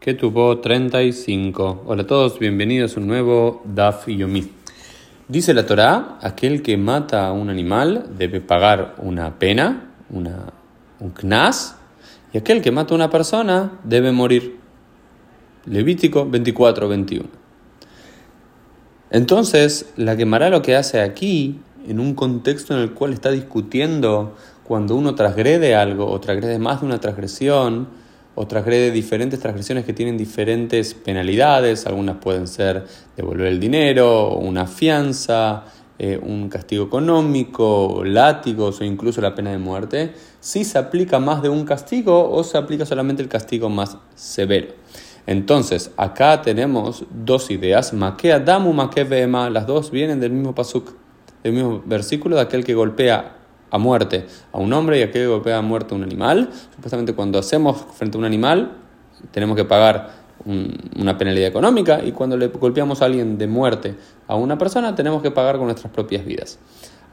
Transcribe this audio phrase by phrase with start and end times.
[0.00, 1.82] que tuvo 35.
[1.84, 4.50] Hola a todos, bienvenidos a un nuevo Daf Yomi.
[5.28, 10.54] Dice la Torá, aquel que mata a un animal debe pagar una pena, una,
[11.00, 11.76] un knas,
[12.32, 14.56] y aquel que mata a una persona debe morir.
[15.66, 17.26] Levítico 24-21.
[19.10, 24.34] Entonces, la Gemara lo que hace aquí, en un contexto en el cual está discutiendo
[24.64, 27.99] cuando uno transgrede algo o transgrede más de una transgresión,
[28.34, 32.84] o transgrede diferentes transgresiones que tienen diferentes penalidades, algunas pueden ser
[33.16, 35.64] devolver el dinero, una fianza,
[35.98, 41.42] eh, un castigo económico, látigos o incluso la pena de muerte, si se aplica más
[41.42, 44.68] de un castigo o se aplica solamente el castigo más severo.
[45.26, 48.74] Entonces, acá tenemos dos ideas, Makea Damu,
[49.08, 50.92] Vema, las dos vienen del mismo pasuk,
[51.42, 53.39] del mismo versículo de aquel que golpea
[53.70, 56.50] a muerte a un hombre y aquel que golpea a muerte a un animal.
[56.74, 58.72] Supuestamente cuando hacemos frente a un animal
[59.30, 63.94] tenemos que pagar una penalidad económica y cuando le golpeamos a alguien de muerte
[64.26, 66.58] a una persona tenemos que pagar con nuestras propias vidas.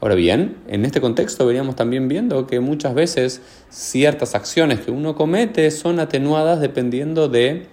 [0.00, 5.16] Ahora bien, en este contexto veríamos también viendo que muchas veces ciertas acciones que uno
[5.16, 7.66] comete son atenuadas dependiendo de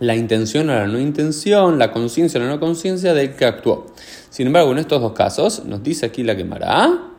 [0.00, 3.86] la intención o la no intención, la conciencia o la no conciencia del que actuó.
[4.30, 7.11] Sin embargo, en estos dos casos, nos dice aquí la quemará,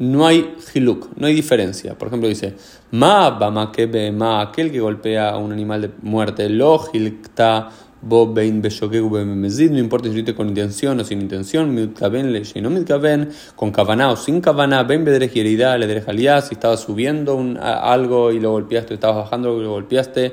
[0.00, 1.96] no hay hiluk, no hay diferencia.
[1.96, 2.54] Por ejemplo, dice,
[2.90, 3.70] ma ma
[4.12, 7.68] ma, aquel que golpea a un animal de muerte, lo hilkta
[8.02, 13.28] bo bein no importa si lo con intención o sin intención, mitkaven le no mitkaven,
[13.54, 18.52] con kavaná o sin kavaná, ben bedrej le si estabas subiendo un, algo y lo
[18.52, 20.32] golpeaste, estabas bajando y lo golpeaste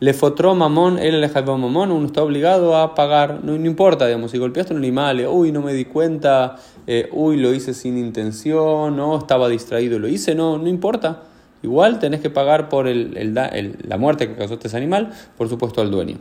[0.00, 4.38] le fotró mamón, él le mamón, uno está obligado a pagar, no, importa, digamos, si
[4.38, 9.16] golpeaste un animal, uy, no me di cuenta, eh, uy, lo hice sin intención, no,
[9.16, 11.22] estaba distraído, lo hice, no, no importa.
[11.62, 15.90] Igual tenés que pagar por el, la muerte que causó este animal, por supuesto al
[15.90, 16.18] dueño.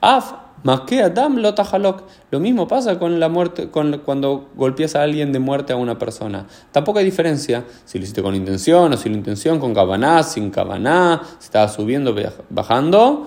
[0.00, 0.32] Af,
[0.86, 1.54] que Adam lo
[2.30, 5.98] Lo mismo pasa con la muerte, con, cuando golpeas a alguien de muerte a una
[5.98, 6.46] persona.
[6.72, 11.22] Tampoco hay diferencia si lo hiciste con intención o sin intención, con cabaná, sin cabaná,
[11.38, 12.14] si estaba subiendo,
[12.50, 13.26] bajando.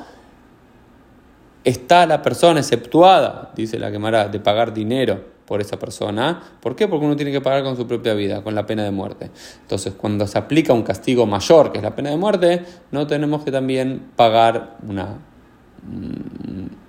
[1.63, 6.41] Está la persona exceptuada, dice la quemará, de pagar dinero por esa persona.
[6.59, 6.87] ¿Por qué?
[6.87, 9.31] Porque uno tiene que pagar con su propia vida, con la pena de muerte.
[9.61, 13.43] Entonces, cuando se aplica un castigo mayor, que es la pena de muerte, no tenemos
[13.43, 15.19] que también pagar una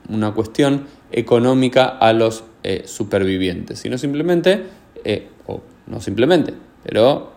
[0.09, 4.65] una cuestión económica a los eh, supervivientes, sino simplemente,
[5.05, 7.33] eh, o no simplemente, pero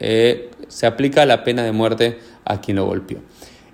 [0.00, 3.18] eh, se aplica la pena de muerte a quien lo golpeó.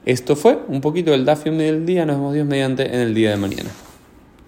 [0.04, 3.30] Esto fue un poquito del Dafium del día, nos vemos Dios mediante en el día
[3.30, 3.70] de mañana.